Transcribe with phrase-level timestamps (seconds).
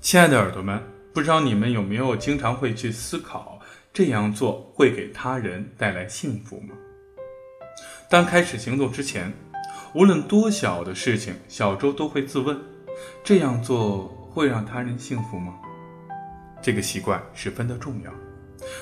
[0.00, 0.80] 亲爱的耳朵们，
[1.12, 3.58] 不知道你们有没有经常会去思考，
[3.92, 6.74] 这样做会给他人带来幸福吗？
[8.08, 9.30] 当开始行动之前，
[9.94, 12.56] 无论多小的事情，小周都会自问：
[13.24, 15.54] 这样做会让他人幸福吗？
[16.62, 18.12] 这个习惯十分的重要，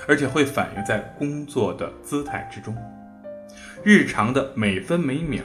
[0.06, 2.76] 而且会反映在工作的姿态之中。
[3.82, 5.42] 日常的每分每秒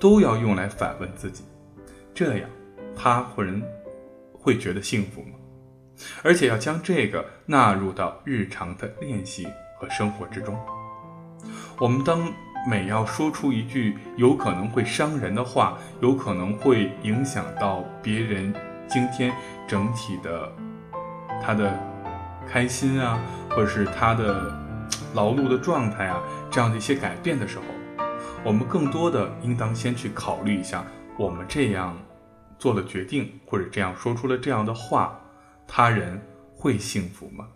[0.00, 1.44] 都要用来反问自己，
[2.12, 2.50] 这样
[2.96, 3.62] 他或人。
[4.44, 5.38] 会觉得幸福吗？
[6.22, 9.48] 而且要将这个纳入到日常的练习
[9.78, 10.54] 和生活之中。
[11.78, 12.30] 我们当
[12.68, 18.52] 每要说出一句有可能会伤人的话，有可能会影响到别人
[18.86, 19.32] 今天
[19.66, 20.52] 整体的
[21.42, 21.72] 他的
[22.46, 24.52] 开心啊，或者是他的
[25.14, 27.64] 劳碌的状态啊，这样的一些改变的时候，
[28.44, 30.84] 我们更多的应当先去考虑一下，
[31.16, 31.96] 我们这样。
[32.58, 35.20] 做了决定，或者这样说出了这样的话，
[35.66, 36.20] 他人
[36.54, 37.48] 会幸福吗？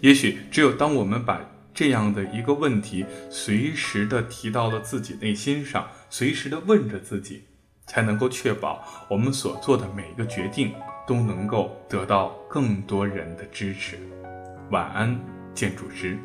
[0.00, 1.40] 也许只有当我们把
[1.74, 7.44] 这样的一个问题随时的提到了自己内心上，随时的问着自己，
[7.86, 10.72] 才能够确保我们所做的每一个决定
[11.06, 13.98] 都能够得到更多人的支持。
[14.70, 15.18] 晚安，
[15.54, 16.18] 建筑师。